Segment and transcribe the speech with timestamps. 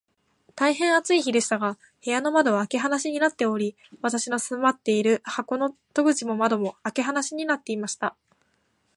[0.55, 8.15] 大へん暑い日でしたが、部屋の窓は開け放しになっており、私の住まっている箱の戸口も窓も、開け放しになっていました。